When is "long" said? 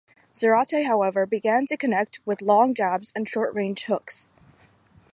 2.41-2.73